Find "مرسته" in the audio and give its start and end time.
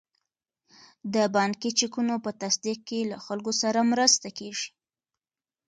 3.91-4.27